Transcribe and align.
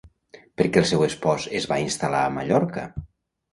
Per 0.61 0.65
què 0.77 0.81
el 0.83 0.87
seu 0.91 1.03
espòs 1.09 1.45
es 1.61 1.69
va 1.73 1.79
instal·lar 1.85 2.25
a 2.31 2.35
Mallorca? 2.41 2.89